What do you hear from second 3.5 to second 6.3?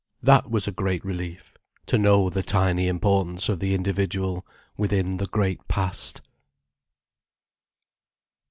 the individual, within the great past.